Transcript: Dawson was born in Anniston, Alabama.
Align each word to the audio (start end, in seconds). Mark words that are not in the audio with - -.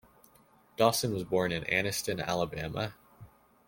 Dawson 0.77 1.13
was 1.13 1.23
born 1.25 1.51
in 1.51 1.63
Anniston, 1.65 2.19
Alabama. 2.25 2.95